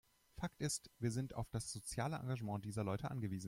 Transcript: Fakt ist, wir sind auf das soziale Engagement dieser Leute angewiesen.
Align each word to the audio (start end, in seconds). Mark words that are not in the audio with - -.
Fakt 0.35 0.59
ist, 0.61 0.89
wir 0.97 1.11
sind 1.11 1.35
auf 1.35 1.47
das 1.49 1.71
soziale 1.71 2.15
Engagement 2.17 2.65
dieser 2.65 2.83
Leute 2.83 3.11
angewiesen. 3.11 3.39